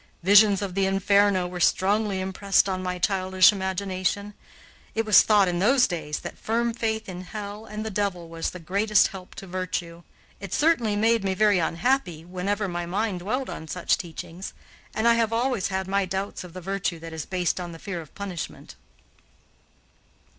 [0.23, 4.33] Visions of the Inferno were strongly impressed on my childish imagination.
[4.95, 8.49] It was thought, in those days, that firm faith in hell and the devil was
[8.49, 10.01] the greatest help to virtue.
[10.39, 14.53] It certainly made me very unhappy whenever my mind dwelt on such teachings,
[14.95, 17.77] and I have always had my doubts of the virtue that is based on the
[17.77, 18.73] fear of punishment.